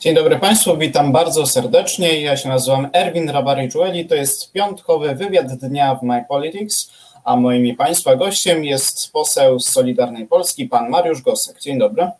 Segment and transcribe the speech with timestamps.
[0.00, 2.20] Dzień dobry Państwu, witam bardzo serdecznie.
[2.20, 4.08] Ja się nazywam Erwin Rabary-Jueli.
[4.08, 6.90] To jest piątkowy wywiad dnia w My Politics,
[7.24, 11.60] a moim i Państwa gościem jest poseł z Solidarnej Polski, pan Mariusz Gosek.
[11.60, 12.10] Dzień dobry.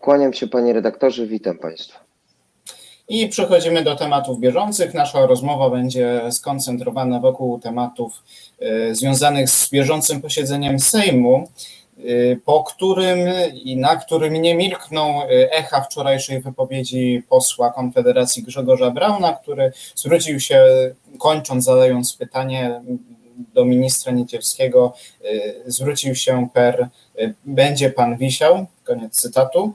[0.00, 2.00] Kłaniam się Panie redaktorze, witam Państwa.
[3.08, 4.94] I przechodzimy do tematów bieżących.
[4.94, 8.22] Nasza rozmowa będzie skoncentrowana wokół tematów
[8.62, 11.48] y, związanych z bieżącym posiedzeniem Sejmu.
[12.04, 13.18] Y, po którym
[13.54, 20.40] i na którym nie milkną y, echa wczorajszej wypowiedzi posła Konfederacji Grzegorza Brauna, który zwrócił
[20.40, 20.64] się,
[21.18, 22.80] kończąc, zadając pytanie
[23.54, 24.94] do ministra Niedzielskiego,
[25.24, 26.88] y, zwrócił się per
[27.44, 29.72] będzie pan wisiał, koniec cytatu.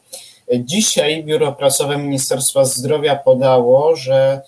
[0.59, 4.41] Dzisiaj Biuro Prasowe Ministerstwa Zdrowia podało, że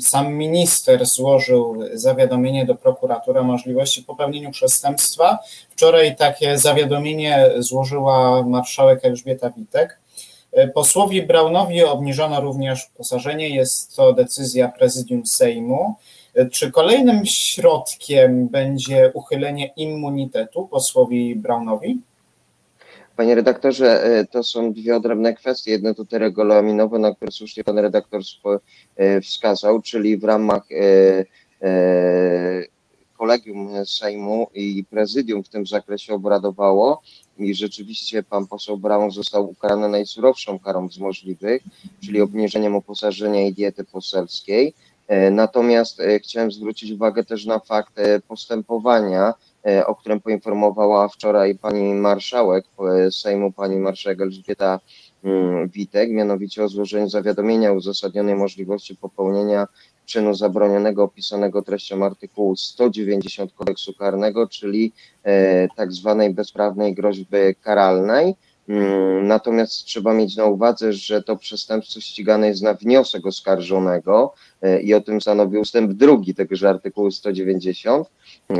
[0.00, 5.38] sam minister złożył zawiadomienie do prokuratury o możliwości popełnienia przestępstwa.
[5.70, 10.00] Wczoraj takie zawiadomienie złożyła marszałek Elżbieta Witek.
[10.74, 13.48] Posłowi Braunowi obniżono również uposażenie.
[13.48, 15.94] Jest to decyzja prezydium Sejmu.
[16.52, 22.00] Czy kolejnym środkiem będzie uchylenie immunitetu posłowi Braunowi?
[23.18, 25.70] Panie redaktorze, e, to są dwie odrębne kwestie.
[25.70, 28.22] Jedno te regulaminowe, na które słusznie pan redaktor
[28.96, 31.24] e, wskazał, czyli w ramach e,
[33.16, 37.02] kolegium Sejmu i prezydium w tym zakresie obradowało
[37.38, 41.62] i rzeczywiście pan poseł Braun został ukarany najsurowszą karą z możliwych,
[42.04, 44.74] czyli obniżeniem uposażenia i diety poselskiej.
[45.30, 47.94] Natomiast chciałem zwrócić uwagę też na fakt
[48.28, 49.34] postępowania
[49.86, 52.64] o którym poinformowała wczoraj pani marszałek
[53.10, 54.80] Sejmu, pani marszałek Elżbieta
[55.24, 59.66] mm, Witek, mianowicie o złożeniu zawiadomienia uzasadnionej możliwości popełnienia
[60.08, 64.92] czynu zabronionego opisanego treścią artykułu 190 kodeksu karnego, czyli
[65.22, 68.34] e, tak zwanej bezprawnej groźby karalnej.
[68.68, 74.80] Mm, natomiast trzeba mieć na uwadze, że to przestępstwo ścigane jest na wniosek oskarżonego e,
[74.80, 78.08] i o tym stanowi ustęp drugi tegoż artykułu 190.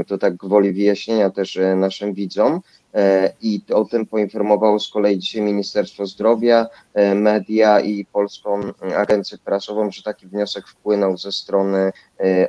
[0.07, 2.61] To tak gwoli wyjaśnienia też e, naszym widzom.
[2.95, 6.67] E, I o tym poinformowało z kolei dzisiaj Ministerstwo Zdrowia,
[7.15, 8.61] media i Polską
[8.97, 11.93] Agencję Prasową, że taki wniosek wpłynął ze strony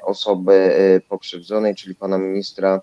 [0.02, 0.72] osoby
[1.10, 2.82] pokrzywdzonej, czyli pana ministra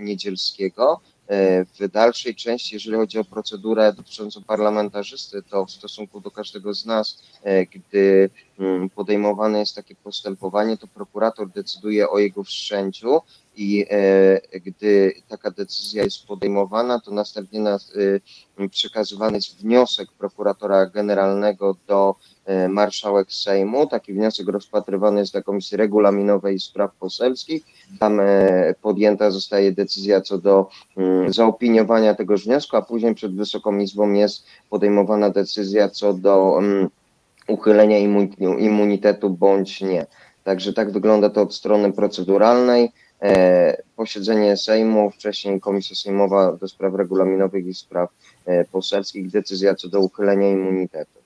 [0.00, 1.00] Niedzielskiego.
[1.28, 6.74] E, w dalszej części, jeżeli chodzi o procedurę dotyczącą parlamentarzysty, to w stosunku do każdego
[6.74, 13.20] z nas, e, gdy mm, podejmowane jest takie postępowanie, to prokurator decyduje o jego wszczęciu
[13.56, 17.92] i e, gdy taka decyzja jest podejmowana, to następnie nas,
[18.70, 22.14] przekazywany jest wniosek prokuratora generalnego do
[22.68, 23.86] marszałek Sejmu.
[23.86, 27.64] Taki wniosek rozpatrywany jest na Komisji Regulaminowej Spraw Poselskich.
[28.00, 28.20] Tam
[28.82, 34.46] podjęta zostaje decyzja co do mm, zaopiniowania tegoż wniosku, a później przed Wysoką Izbą jest
[34.70, 36.88] podejmowana decyzja co do mm,
[37.48, 37.98] uchylenia
[38.58, 40.06] immunitetu bądź nie.
[40.44, 42.92] Także tak wygląda to od strony proceduralnej.
[43.22, 48.10] E, posiedzenie Sejmu, wcześniej Komisja Sejmowa do spraw regulaminowych i spraw
[48.46, 51.18] e, poselskich, decyzja co do uchylenia immunitetu.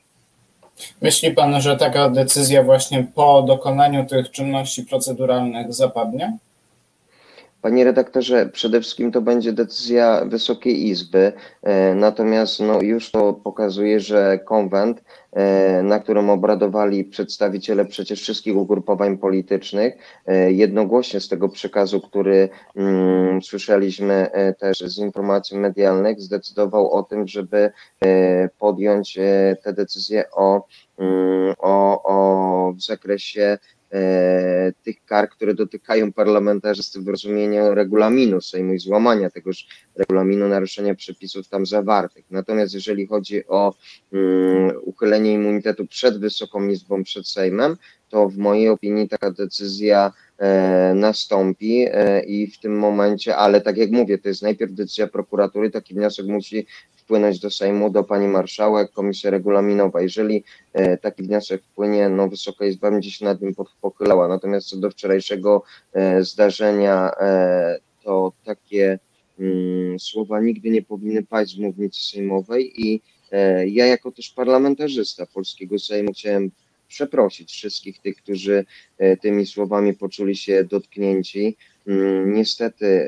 [1.03, 6.39] Myśli Pan, że taka decyzja właśnie po dokonaniu tych czynności proceduralnych zapadnie?
[7.63, 11.33] Panie redaktorze, przede wszystkim to będzie decyzja Wysokiej Izby,
[11.63, 18.57] e, natomiast no, już to pokazuje, że konwent, e, na którym obradowali przedstawiciele przecież wszystkich
[18.57, 19.95] ugrupowań politycznych,
[20.27, 27.29] e, jednogłośnie z tego przekazu, który mm, słyszeliśmy też z informacji medialnych, zdecydował o tym,
[27.29, 27.73] żeby
[28.59, 29.19] podjąć
[29.63, 30.67] te decyzje o,
[30.99, 33.59] mm, o, o w zakresie
[34.83, 41.49] tych kar, które dotykają parlamentarzysty w rozumieniu regulaminu Sejmu i złamania tegoż regulaminu, naruszenia przepisów
[41.49, 42.25] tam zawartych.
[42.31, 43.75] Natomiast jeżeli chodzi o
[44.13, 44.21] um,
[44.83, 47.77] uchylenie immunitetu przed Wysoką Izbą, przed Sejmem,
[48.09, 53.77] to w mojej opinii taka decyzja e, nastąpi e, i w tym momencie, ale tak
[53.77, 56.67] jak mówię, to jest najpierw decyzja prokuratury, taki wniosek musi
[57.11, 60.03] wpłynąć do Sejmu, do pani marszałek, komisja regulaminowa.
[60.03, 64.29] Jeżeli e, taki wniosek wpłynie, no Wysoka Izba będzie się nad nim pochylała.
[64.29, 65.63] Natomiast co do wczorajszego
[65.93, 68.99] e, zdarzenia, e, to takie
[69.41, 73.03] mm, słowa nigdy nie powinny paść z mównicy sejmowej i
[73.67, 76.51] ja jako też parlamentarzysta Polskiego Sejmu chciałem
[76.89, 78.65] przeprosić wszystkich tych, którzy
[79.21, 81.57] tymi słowami poczuli się dotknięci.
[81.87, 83.07] Mm, niestety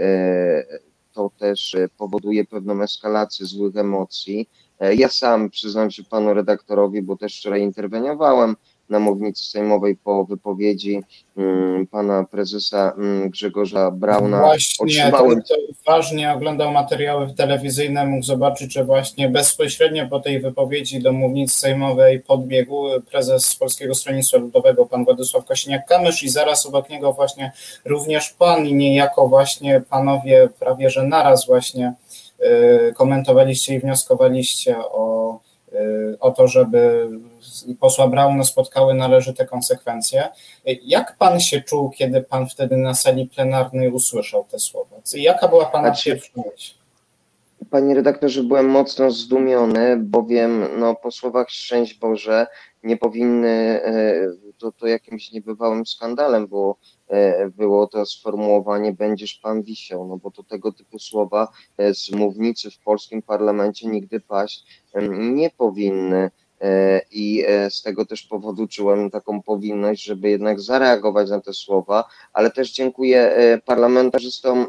[1.13, 4.49] to też e, powoduje pewną eskalację złych emocji.
[4.81, 8.57] E, ja sam przyznam się panu redaktorowi, bo też wczoraj interweniowałem
[8.93, 11.03] na mównicy sejmowej po wypowiedzi
[11.37, 14.41] mm, pana prezesa mm, Grzegorza Brauna.
[14.41, 15.43] Właśnie, otrzymałem...
[15.43, 21.13] to, to ważnie oglądał materiały telewizyjne, mógł zobaczyć, że właśnie bezpośrednio po tej wypowiedzi do
[21.13, 27.53] mównicy sejmowej podbiegł prezes Polskiego Stronnictwa Ludowego, pan Władysław Kosiniak-Kamysz i zaraz obok niego właśnie
[27.85, 31.95] również pan i niejako właśnie panowie prawie, że naraz właśnie
[32.41, 35.39] y, komentowaliście i wnioskowaliście o
[36.21, 37.09] o to, żeby
[37.81, 40.29] posła Brauna spotkały należyte konsekwencje.
[40.83, 44.97] Jak pan się czuł, kiedy pan wtedy na sali plenarnej usłyszał te słowa?
[45.15, 46.75] Jaka była pana znaczy, pierwsza myśl?
[47.71, 52.47] Panie redaktorze, byłem mocno zdumiony, bowiem no, po słowach szczęść Boże
[52.83, 54.15] nie powinny, e,
[54.63, 56.77] to, to jakimś niebywałym skandalem było,
[57.09, 61.49] e, było to sformułowanie będziesz pan wisiał, no bo to tego typu słowa
[61.79, 64.83] e, z mównicy w polskim parlamencie nigdy paść
[65.19, 66.31] nie powinny.
[67.11, 72.51] I z tego też powodu czułem taką powinność, żeby jednak zareagować na te słowa, ale
[72.51, 74.67] też dziękuję parlamentarzystom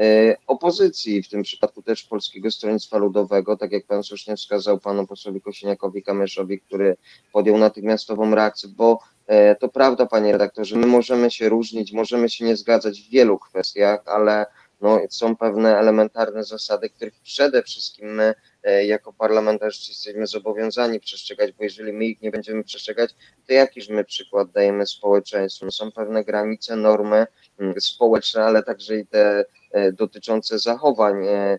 [0.00, 5.06] E, opozycji, w tym przypadku też Polskiego Stronnictwa Ludowego, tak jak pan słusznie wskazał panu
[5.06, 6.96] posłowi Kosiniakowi Kamyszowi, który
[7.32, 9.13] podjął natychmiastową reakcję, bo e,
[9.60, 14.00] to prawda, panie redaktorze, my możemy się różnić, możemy się nie zgadzać w wielu kwestiach,
[14.06, 14.46] ale
[14.80, 21.52] no, są pewne elementarne zasady, których przede wszystkim my e, jako parlamentarzyści jesteśmy zobowiązani przestrzegać,
[21.52, 23.14] bo jeżeli my ich nie będziemy przestrzegać,
[23.46, 25.64] to jakiż my przykład dajemy społeczeństwu?
[25.64, 27.26] No, są pewne granice, normy
[27.58, 29.44] mm, społeczne, ale także i te
[29.74, 31.58] E, dotyczące zachowań e, e,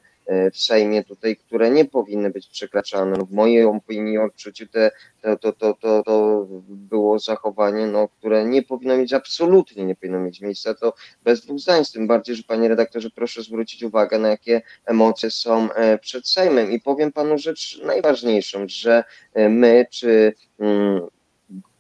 [0.54, 3.18] w Sejmie tutaj, które nie powinny być przekraczane.
[3.26, 4.92] W mojej opinii, odczuciu te,
[5.22, 10.20] to, to, to, to, to było zachowanie, no, które nie powinno mieć, absolutnie nie powinno
[10.20, 10.74] mieć miejsca.
[10.74, 10.94] To
[11.24, 15.32] bez dwóch zdań, z tym bardziej, że panie redaktorze, proszę zwrócić uwagę na jakie emocje
[15.32, 15.70] są
[16.02, 16.72] przed Sejmem.
[16.72, 19.04] I powiem panu rzecz najważniejszą, że
[19.50, 21.02] my, czy mm,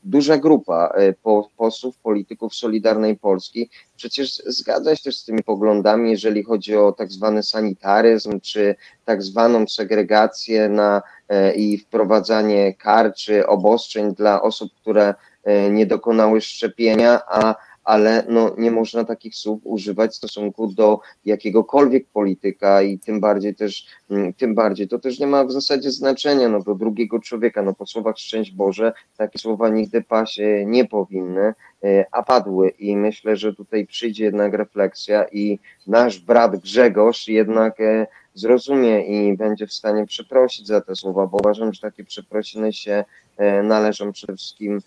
[0.05, 1.13] duża grupa e,
[1.57, 3.69] posłów, polityków Solidarnej Polski.
[3.95, 8.75] Przecież zgadza się też z tymi poglądami, jeżeli chodzi o tak zwany sanitaryzm, czy
[9.05, 15.13] tak zwaną segregację na, e, i wprowadzanie kar czy obostrzeń dla osób, które
[15.43, 17.55] e, nie dokonały szczepienia, a
[17.85, 23.55] ale no, nie można takich słów używać w stosunku do jakiegokolwiek polityka i tym bardziej
[23.55, 27.61] też, mm, tym bardziej to też nie ma w zasadzie znaczenia no, do drugiego człowieka.
[27.61, 31.53] No, po słowach szczęść Boże, takie słowa nigdy paść nie powinny,
[31.83, 37.79] e, a padły i myślę, że tutaj przyjdzie jednak refleksja i nasz brat Grzegorz jednak
[37.81, 42.73] e, zrozumie i będzie w stanie przeprosić za te słowa, bo uważam, że takie przeprosiny
[42.73, 43.05] się
[43.37, 44.81] e, należą przede wszystkim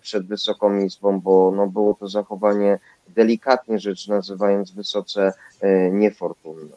[0.00, 2.78] przed Wysoką Izbą, bo no, było to zachowanie
[3.08, 6.76] delikatnie rzecz nazywając wysoce e, niefortunne.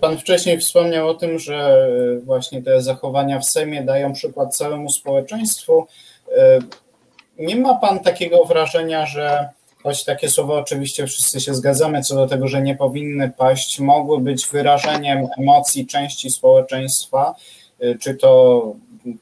[0.00, 1.88] Pan wcześniej wspomniał o tym, że
[2.24, 5.86] właśnie te zachowania w Sejmie dają przykład całemu społeczeństwu.
[6.36, 6.58] E,
[7.38, 9.48] nie ma pan takiego wrażenia, że
[9.82, 14.20] choć takie słowa oczywiście wszyscy się zgadzamy co do tego, że nie powinny paść, mogły
[14.20, 17.34] być wyrażeniem emocji części społeczeństwa,
[18.00, 18.72] czy to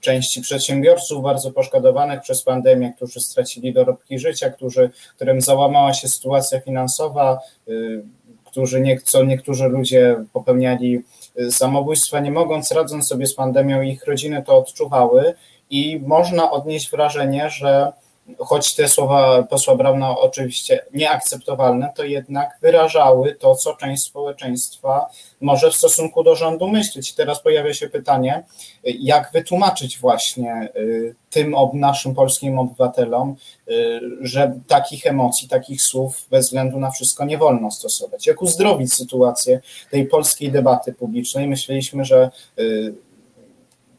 [0.01, 6.61] części przedsiębiorców bardzo poszkodowanych przez pandemię, którzy stracili dorobki życia, którzy, którym załamała się sytuacja
[6.61, 8.03] finansowa, y,
[8.45, 11.05] którzy nie, co niektórzy ludzie popełniali
[11.41, 15.35] y, samobójstwa, nie mogąc, radząc sobie z pandemią, ich rodziny to odczuwały.
[15.71, 17.93] I można odnieść wrażenie, że
[18.39, 25.07] choć te słowa posła Brauna oczywiście nieakceptowalne, to jednak wyrażały to, co część społeczeństwa
[25.41, 27.11] może w stosunku do rządu myśleć.
[27.11, 28.45] I teraz pojawia się pytanie,
[28.85, 33.37] jak wytłumaczyć właśnie y, tym naszym polskim obywatelom,
[33.69, 38.27] y, że takich emocji, takich słów bez względu na wszystko nie wolno stosować.
[38.27, 41.49] Jak uzdrowić sytuację tej polskiej debaty publicznej?
[41.49, 42.95] Myśleliśmy, że y,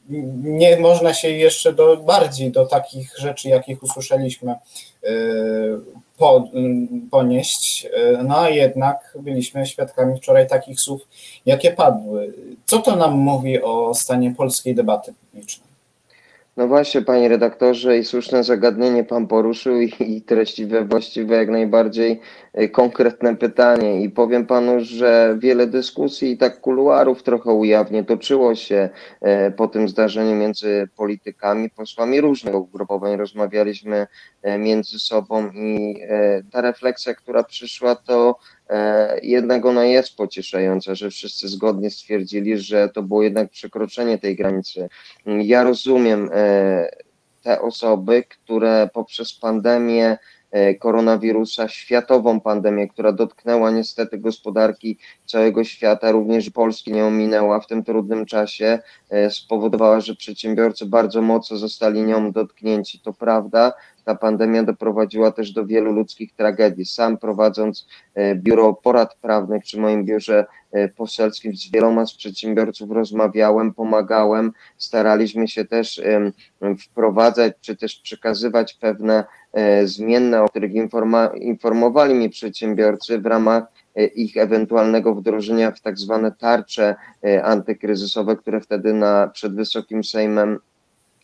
[0.10, 4.56] nie można się jeszcze do, bardziej do takich rzeczy, jakich usłyszeliśmy,
[5.04, 5.08] y,
[6.18, 6.50] po,
[7.12, 7.86] ponieść.
[7.86, 11.02] Y, no a jednak byliśmy świadkami wczoraj takich słów,
[11.46, 12.34] jakie padły.
[12.66, 15.63] Co to nam mówi o stanie polskiej debaty publicznej?
[16.58, 22.20] No właśnie, panie redaktorze, i słuszne zagadnienie pan poruszył i, i treściwe, właściwe, jak najbardziej
[22.62, 24.02] y, konkretne pytanie.
[24.02, 28.90] I powiem panu, że wiele dyskusji i tak kuluarów trochę ujawnie toczyło się
[29.22, 33.18] e, po tym zdarzeniu między politykami, posłami różnych ugrupowań.
[33.18, 34.08] Rozmawialiśmy
[34.42, 36.00] e, między sobą i
[36.52, 38.40] ta refleksja, która przyszła, to
[39.24, 44.90] jednak ona jest pocieszająca, że wszyscy zgodnie stwierdzili, że to było jednak przekroczenie tej granicy.
[45.26, 46.90] Ja rozumiem e,
[47.44, 50.18] te osoby, które poprzez pandemię
[50.80, 57.84] koronawirusa, światową pandemię, która dotknęła niestety gospodarki całego świata, również Polski nie ominęła w tym
[57.84, 58.80] trudnym czasie,
[59.30, 63.00] spowodowała, że przedsiębiorcy bardzo mocno zostali nią dotknięci.
[63.00, 66.86] To prawda, ta pandemia doprowadziła też do wielu ludzkich tragedii.
[66.86, 72.92] Sam prowadząc e, biuro porad prawnych przy moim biurze e, poselskim z wieloma z przedsiębiorców
[72.92, 76.02] rozmawiałem, pomagałem, staraliśmy się też
[76.80, 79.26] wprowadzać czy też przekazywać pewne e,
[79.84, 80.72] zmienne, o których
[81.36, 83.64] informowali mi przedsiębiorcy w ramach
[84.16, 86.96] ich ewentualnego wdrożenia w tak zwane tarcze
[87.44, 90.60] antykryzysowe, które wtedy na, przed Wysokim Sejmem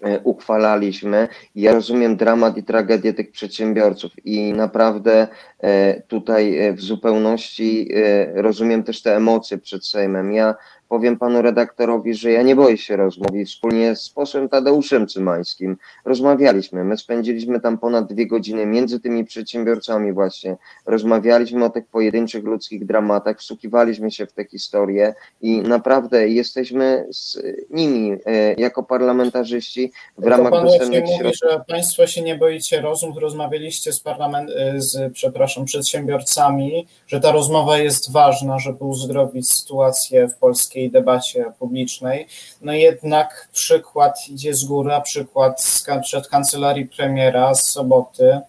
[0.04, 1.28] E, uchwalaliśmy.
[1.56, 5.28] Ja rozumiem dramat i tragedię tych przedsiębiorców i naprawdę
[5.60, 7.92] e, tutaj e, w zupełności
[8.34, 10.34] rozumiem też te emocje przed Sejmem.
[10.34, 10.56] Ja
[10.90, 13.46] powiem panu redaktorowi, że ja nie boję się rozmowy.
[13.46, 16.84] Wspólnie z posłem Tadeuszem Cymańskim rozmawialiśmy.
[16.84, 20.58] My spędziliśmy tam ponad dwie godziny między tymi przedsiębiorcami właśnie.
[20.86, 27.42] Rozmawialiśmy o tych pojedynczych ludzkich dramatach, wsłuchiwaliśmy się w te historie i naprawdę jesteśmy z
[27.70, 31.50] nimi e, jako parlamentarzyści w to ramach pan dostępnych mówi, środków.
[31.52, 37.32] że państwo się nie boicie rozmów, rozmawialiście z parlament, e, z, przepraszam, przedsiębiorcami, że ta
[37.32, 42.28] rozmowa jest ważna, żeby uzdrowić sytuację w polskiej polskiej debacie publicznej.
[42.62, 45.64] No jednak przykład idzie z góry, a przykład
[46.02, 48.40] przed kancelarii premiera z soboty,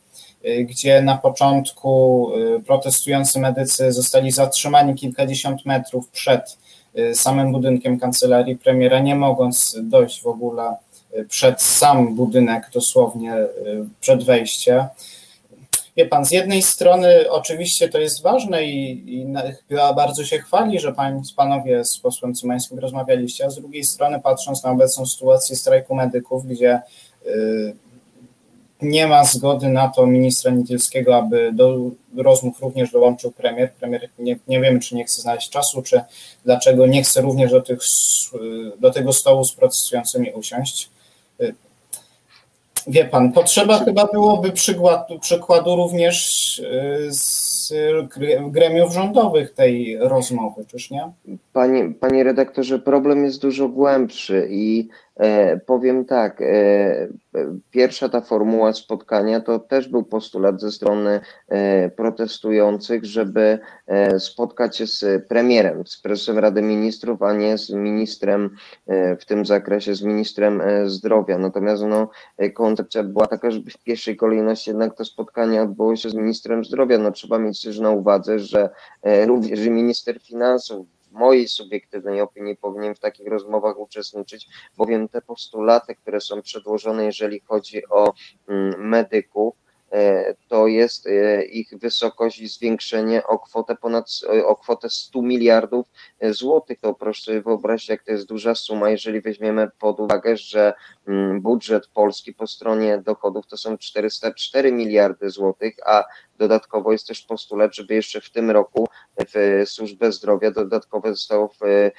[0.44, 6.58] y, gdzie na początku y, protestujący medycy zostali zatrzymani kilkadziesiąt metrów przed
[6.98, 10.76] y, samym budynkiem kancelarii premiera, nie mogąc dojść w ogóle
[11.28, 13.34] przed sam budynek, dosłownie
[14.00, 14.84] przed wejściem.
[16.00, 19.26] Wie pan, z jednej strony oczywiście to jest ważne i, i
[19.68, 24.20] chyba bardzo się chwali, że pan, panowie z posłem Cymańskim rozmawialiście, a z drugiej strony
[24.20, 26.80] patrząc na obecną sytuację strajku medyków, gdzie
[27.26, 27.74] y,
[28.82, 31.78] nie ma zgody na to ministra Niedzielskiego, aby do
[32.16, 33.72] rozmów również dołączył premier.
[33.72, 36.00] Premier nie, nie wiemy, czy nie chce znaleźć czasu, czy
[36.44, 37.78] dlaczego nie chce również do, tych,
[38.78, 40.90] do tego stołu z protestującymi usiąść.
[42.86, 47.10] Wie pan, potrzeba chyba byłoby przykładu, przykładu również y,
[48.50, 51.12] gremiów rządowych tej rozmowy, czyż nie?
[51.52, 54.88] Panie, panie redaktorze, problem jest dużo głębszy i
[55.20, 57.08] E, powiem tak, e,
[57.70, 63.58] pierwsza ta formuła spotkania to też był postulat ze strony e, protestujących, żeby
[64.18, 68.56] spotkać się z premierem, z prezesem Rady Ministrów, a nie z ministrem
[69.20, 71.38] w tym zakresie, z ministrem zdrowia.
[71.38, 72.10] Natomiast no,
[72.54, 76.98] koncepcja była taka, żeby w pierwszej kolejności jednak to spotkanie odbyło się z ministrem zdrowia.
[76.98, 78.70] No, trzeba mieć też na uwadze, że
[79.26, 85.94] również minister finansów w mojej subiektywnej opinii powinien w takich rozmowach uczestniczyć, bowiem te postulaty,
[85.94, 88.14] które są przedłożone, jeżeli chodzi o
[88.48, 89.54] mm, medyków,
[89.92, 94.06] e, to jest e, ich wysokość i zwiększenie o kwotę ponad
[94.44, 95.86] o kwotę 100 miliardów
[96.20, 96.80] e, złotych.
[96.80, 100.74] To proszę sobie wyobrazić, jak to jest duża suma, jeżeli weźmiemy pod uwagę, że
[101.08, 106.04] mm, budżet Polski po stronie dochodów to są 404 miliardy złotych, a
[106.40, 108.88] Dodatkowo jest też postulat, żeby jeszcze w tym roku
[109.34, 111.90] w służbę zdrowia dodatkowo zostało w, e,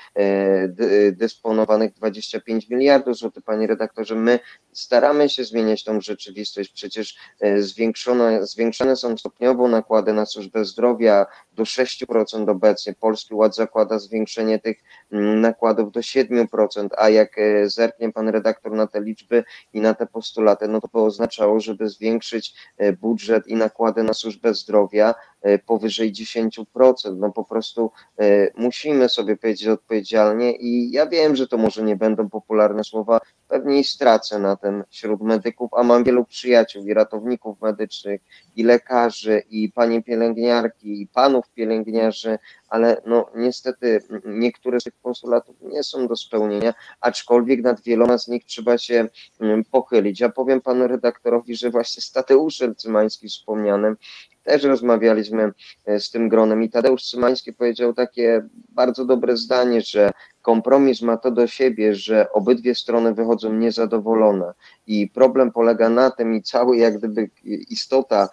[1.11, 3.43] dysponowanych 25 miliardów złotych.
[3.43, 4.39] Panie redaktorze, my
[4.73, 6.71] staramy się zmieniać tą rzeczywistość.
[6.71, 12.93] Przecież e, zwiększone, zwiększone są stopniowo nakłady na służbę zdrowia do 6% obecnie.
[12.93, 14.77] Polski Ład zakłada zwiększenie tych
[15.11, 19.43] mm, nakładów do 7%, a jak e, zerknie pan redaktor na te liczby
[19.73, 22.53] i na te postulaty, no to by oznaczało, żeby zwiększyć
[23.01, 27.17] budżet i nakłady na służbę zdrowia e, powyżej 10%.
[27.17, 31.95] No po prostu e, musimy sobie powiedzieć odpowiedzialnie i ja wiem, że to może nie
[31.95, 33.19] będą popularne słowa,
[33.51, 38.21] pewnie stracę na tym wśród medyków, a mam wielu przyjaciół i ratowników medycznych,
[38.55, 42.39] i lekarzy, i panie pielęgniarki, i panów pielęgniarzy,
[42.69, 48.27] ale no niestety niektóre z tych postulatów nie są do spełnienia, aczkolwiek nad wieloma z
[48.27, 49.07] nich trzeba się
[49.39, 50.19] mm, pochylić.
[50.19, 53.97] Ja powiem panu redaktorowi, że właśnie z Tadeuszem Cymańskim wspomnianym
[54.43, 55.51] też rozmawialiśmy
[55.85, 61.17] e, z tym gronem i Tadeusz Cymański powiedział takie bardzo dobre zdanie, że kompromis ma
[61.17, 64.53] to do siebie, że obydwie strony wychodzą niezadowolone
[64.87, 67.29] i problem polega na tym i cały jak gdyby
[67.69, 68.29] istota,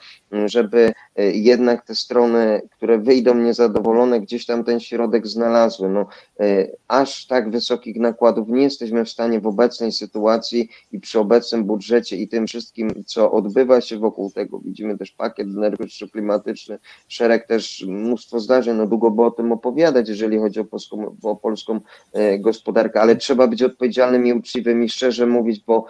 [0.46, 5.88] żeby e, jednak te strony, które wyjdą niezadowolone, gdzieś tam ten środek znalazły.
[5.88, 6.06] No,
[6.40, 11.64] e, aż tak wysokich nakładów nie jesteśmy w stanie w obecnej sytuacji i przy obecnym
[11.64, 14.58] budżecie i tym wszystkim, co odbywa się wokół tego.
[14.58, 16.78] Widzimy też pakiet energetyczno-klimatyczny,
[17.08, 21.36] szereg też mnóstwo zdarzeń, no długo by o tym opowiadać, jeżeli chodzi o polską, o
[21.36, 21.80] polską
[22.12, 25.84] e, gospodarkę, ale trzeba być odpowiedzialnym i uczciwym i szczerze mówić, bo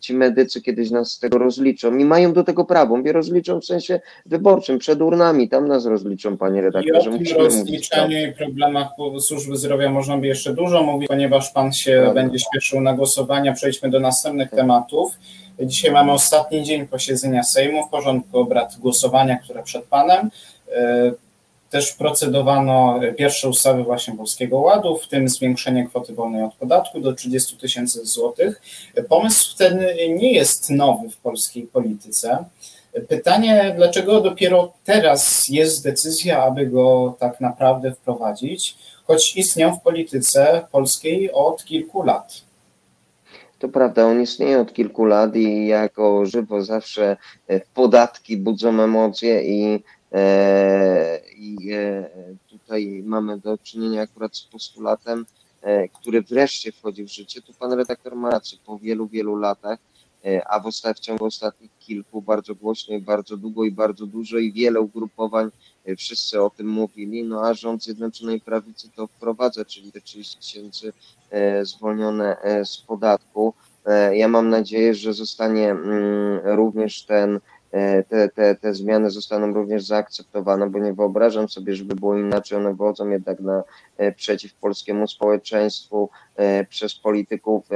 [0.00, 4.00] ci medycy kiedyś nas z tego rozliczą i mają do tego prawo, mówię, rozliczą sensie
[4.26, 7.10] wyborczym, przed urnami, tam nas rozliczą, panie redaktorze.
[7.10, 8.88] I o tym rozliczeniu i problemach
[9.20, 12.22] służby zdrowia można by jeszcze dużo mówić, ponieważ pan się Prawda.
[12.22, 13.52] będzie śpieszył na głosowania.
[13.52, 15.12] Przejdźmy do następnych tematów.
[15.60, 20.30] Dzisiaj mamy ostatni dzień posiedzenia Sejmu w porządku obrad głosowania, które przed panem.
[21.68, 27.00] E, też procedowano pierwsze ustawy właśnie Polskiego Ładu, w tym zwiększenie kwoty wolnej od podatku
[27.00, 28.62] do 30 tysięcy złotych.
[29.08, 32.44] Pomysł ten nie jest nowy w polskiej polityce.
[33.08, 40.66] Pytanie, dlaczego dopiero teraz jest decyzja, aby go tak naprawdę wprowadzić, choć istniał w polityce
[40.72, 42.40] polskiej od kilku lat.
[43.58, 47.16] To prawda, on istnieje od kilku lat i jako żywo zawsze
[47.74, 49.97] podatki budzą emocje i E,
[51.36, 52.10] I e,
[52.48, 55.26] tutaj mamy do czynienia akurat z postulatem,
[55.62, 57.42] e, który wreszcie wchodzi w życie.
[57.42, 59.78] Tu pan redaktor ma rację, po wielu, wielu latach,
[60.46, 64.38] a w, ostat, w ciągu ostatnich kilku bardzo głośno i bardzo długo i bardzo dużo
[64.38, 65.50] i wiele ugrupowań,
[65.98, 70.92] wszyscy o tym mówili, no a rząd Zjednoczonej Prawicy to wprowadza, czyli te 30 tysięcy
[71.62, 73.54] zwolnione z podatku.
[74.12, 77.57] Ja mam nadzieję, że zostanie mm, również ten E,
[78.08, 82.58] te, te, te zmiany zostaną również zaakceptowane, bo nie wyobrażam sobie, żeby było inaczej.
[82.58, 83.62] One wodzą jednak na
[83.96, 87.68] e, przeciw polskiemu społeczeństwu e, przez polityków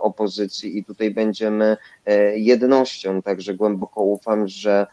[0.00, 1.76] opozycji i tutaj będziemy
[2.34, 3.22] jednością.
[3.22, 4.86] Także głęboko ufam, że,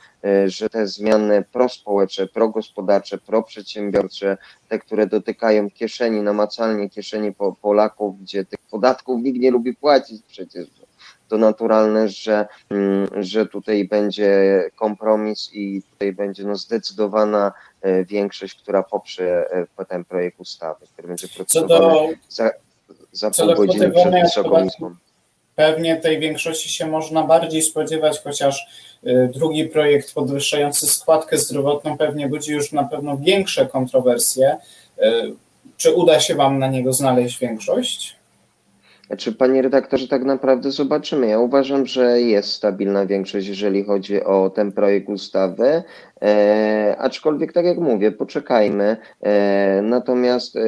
[0.46, 4.38] że te zmiany prospołeczne, progospodarcze, proprzedsiębiorcze,
[4.70, 10.68] te, które dotykają kieszeni, namacalnie kieszeni Polaków, gdzie tych podatków nikt nie lubi płacić przecież
[11.29, 18.55] to naturalne, że, mm, że tutaj będzie kompromis i tutaj będzie no zdecydowana e, większość,
[18.55, 19.46] która poprze
[19.77, 22.51] e, ten projekt ustawy, który będzie procedowany za,
[23.12, 24.96] za pół godziny przed Wysoką Izbą.
[25.55, 28.67] Pewnie tej większości się można bardziej spodziewać, chociaż
[29.03, 34.58] e, drugi projekt podwyższający składkę zdrowotną pewnie budzi już na pewno większe kontrowersje.
[35.77, 38.15] Czy uda się Wam na niego znaleźć większość?
[39.07, 41.27] Znaczy, panie redaktorze, tak naprawdę zobaczymy.
[41.27, 45.83] Ja uważam, że jest stabilna większość, jeżeli chodzi o ten projekt ustawy.
[46.25, 48.98] E, aczkolwiek, tak jak mówię, poczekajmy.
[49.22, 50.62] E, natomiast e,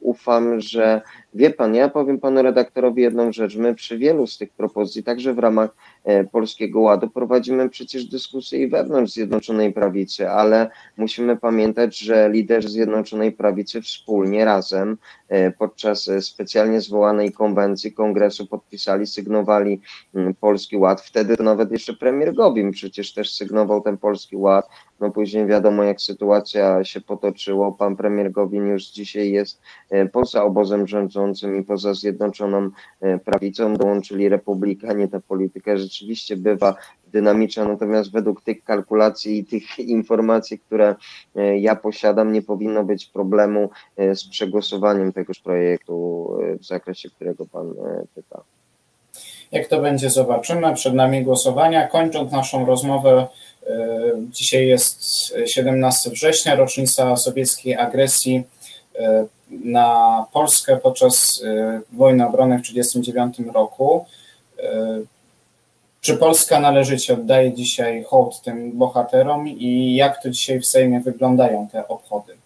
[0.00, 1.02] ufam, że
[1.34, 3.56] wie pan, ja powiem panu redaktorowi jedną rzecz.
[3.56, 5.70] My przy wielu z tych propozycji, także w ramach
[6.04, 12.68] e, Polskiego Ładu, prowadzimy przecież dyskusje i wewnątrz Zjednoczonej Prawicy, ale musimy pamiętać, że liderzy
[12.68, 14.96] Zjednoczonej Prawicy wspólnie, razem,
[15.28, 19.80] e, podczas specjalnie zwołanej konwencji kongresu podpisali, sygnowali
[20.14, 21.00] mm, Polski Ład.
[21.00, 24.68] Wtedy to nawet jeszcze premier Gowin przecież też sygnował ten Polski Ład.
[25.00, 27.72] No później wiadomo, jak sytuacja się potoczyła.
[27.72, 33.76] Pan premier Gowin już dzisiaj jest e, poza obozem rządzącym i poza Zjednoczoną e, Prawicą.
[33.76, 35.08] Dołączyli Republikanie.
[35.08, 36.74] Ta polityka rzeczywiście bywa
[37.12, 40.94] dynamiczna, natomiast według tych kalkulacji i tych informacji, które
[41.36, 46.26] e, ja posiadam, nie powinno być problemu z przegłosowaniem tegoż projektu
[46.60, 47.74] w zakresie, którego Pan
[48.14, 48.42] pyta.
[49.52, 50.74] Jak to będzie, zobaczymy.
[50.74, 51.88] Przed nami głosowania.
[51.88, 53.26] Kończąc naszą rozmowę,
[54.30, 55.02] dzisiaj jest
[55.46, 58.44] 17 września, rocznica sowieckiej agresji
[58.98, 64.06] e, na Polskę podczas e, wojny obrony w 1939 roku.
[66.00, 71.68] Czy Polska należycie oddaje dzisiaj hołd tym bohaterom i jak to dzisiaj w Sejmie wyglądają
[71.68, 72.39] te obchody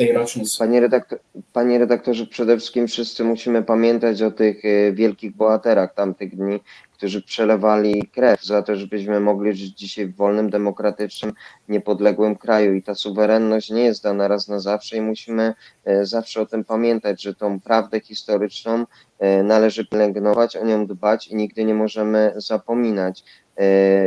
[0.00, 0.58] tej rocznicy?
[0.58, 1.18] Panie, redaktor,
[1.52, 6.60] panie redaktorze, przede wszystkim wszyscy musimy pamiętać o tych wielkich bohaterach tamtych dni,
[6.92, 11.32] którzy przelewali krew za to, żebyśmy mogli żyć dzisiaj w wolnym, demokratycznym,
[11.68, 12.74] niepodległym kraju.
[12.74, 16.64] I ta suwerenność nie jest dana raz na zawsze i musimy e, zawsze o tym
[16.64, 18.86] pamiętać, że tą prawdę historyczną
[19.18, 23.24] e, należy pielęgnować, o nią dbać i nigdy nie możemy zapominać.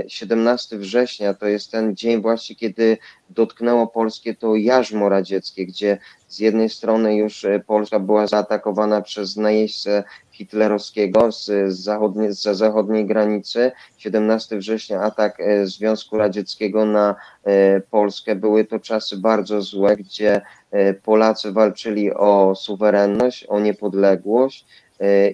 [0.08, 2.98] 17 e, września to jest ten dzień właśnie, kiedy
[3.30, 10.04] dotknęło Polskie to jarzmo radzieckie, gdzie z jednej strony już Polska była zaatakowana przez najeźdźcę
[10.34, 13.72] hitlerowskiego z, zachodnie, z zachodniej granicy.
[13.98, 18.36] 17 września atak e, Związku Radzieckiego na e, Polskę.
[18.36, 24.66] Były to czasy bardzo złe, gdzie e, Polacy walczyli o suwerenność, o niepodległość.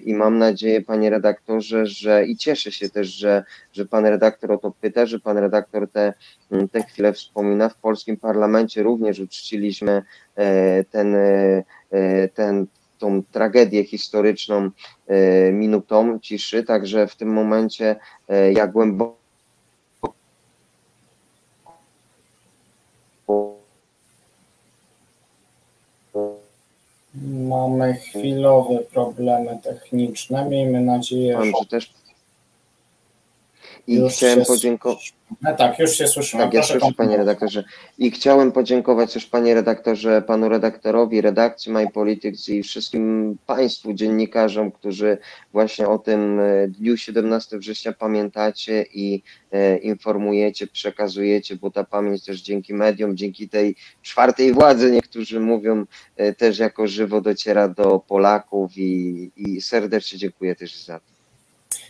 [0.04, 4.58] I mam nadzieję, panie redaktorze, że i cieszę się też, że, że pan redaktor o
[4.58, 6.14] to pyta, że pan redaktor te,
[6.72, 7.68] te chwile wspomina.
[7.68, 10.02] W polskim parlamencie również uczciliśmy
[10.90, 11.16] ten,
[12.34, 12.66] ten,
[13.00, 14.70] tą tragedię historyczną
[15.06, 17.96] e, minutą ciszy, także w tym momencie
[18.28, 19.19] e, ja głęboko
[27.50, 30.48] Mamy chwilowe problemy techniczne.
[30.48, 31.66] Miejmy nadzieję, że.
[31.66, 31.92] Też
[33.86, 35.14] I Już chciałem podziękować.
[35.42, 36.42] No tak, już się słyszymy.
[36.42, 37.64] Tak, ja Proszę słyszę, panie redaktorze.
[37.98, 44.72] I chciałem podziękować też, panie redaktorze, panu redaktorowi, redakcji My Politics i wszystkim państwu, dziennikarzom,
[44.72, 45.18] którzy
[45.52, 52.24] właśnie o tym e, dniu 17 września pamiętacie i e, informujecie, przekazujecie, bo ta pamięć
[52.24, 55.84] też dzięki mediom, dzięki tej czwartej władzy, niektórzy mówią,
[56.16, 61.09] e, też jako żywo dociera do Polaków i, i serdecznie dziękuję też za to.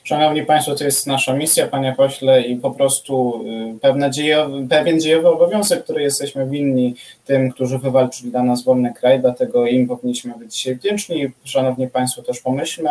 [0.04, 3.44] Szanowni Państwo, to jest nasza misja, Panie Pośle, i po prostu
[3.76, 8.94] y, pewne dziejowy, pewien dziejowy obowiązek, który jesteśmy winni tym, którzy wywalczyli dla nas wolny
[8.94, 11.30] kraj, dlatego im powinniśmy być dzisiaj wdzięczni.
[11.44, 12.90] Szanowni Państwo, też pomyślmy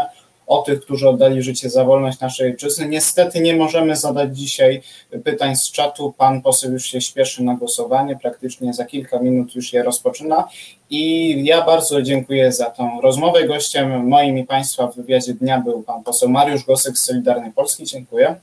[0.50, 2.88] o tych, którzy oddali życie za wolność naszej ojczyzny.
[2.88, 4.82] Niestety nie możemy zadać dzisiaj
[5.24, 6.14] pytań z czatu.
[6.18, 10.48] Pan poseł już się śpieszy na głosowanie, praktycznie za kilka minut już je rozpoczyna.
[10.90, 13.48] I ja bardzo dziękuję za tą rozmowę.
[13.48, 17.86] Gościem moim i Państwa w wywiadzie dnia był pan poseł Mariusz Gosek z Solidarnej Polski.
[17.86, 18.36] Dziękuję.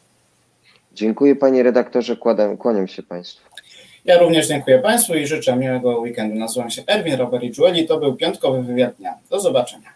[0.95, 3.47] Dziękuję panie redaktorze, kładam, kłaniam się państwu.
[4.05, 6.37] Ja również dziękuję Państwu i życzę miłego weekendu.
[6.39, 9.15] Nazywam się Erwin Robert i To był piątkowy wywiad dnia.
[9.31, 9.96] Do zobaczenia.